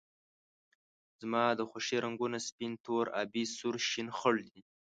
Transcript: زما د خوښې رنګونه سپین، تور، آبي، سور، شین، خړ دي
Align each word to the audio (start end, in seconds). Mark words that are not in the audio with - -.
زما 1.21 1.43
د 1.55 1.61
خوښې 1.69 1.97
رنګونه 2.05 2.37
سپین، 2.47 2.73
تور، 2.85 3.05
آبي، 3.21 3.43
سور، 3.57 3.75
شین، 3.89 4.07
خړ 4.17 4.35
دي 4.49 4.61